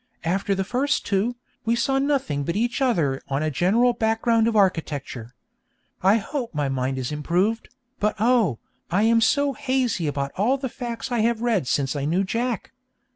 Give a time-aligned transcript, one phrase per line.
[0.23, 4.55] After the first two, we saw nothing but each other on a general background of
[4.55, 5.35] architecture.
[6.01, 8.57] I hope my mind is improved, but oh,
[8.89, 12.71] I am so hazy about all the facts I have read since I knew Jack!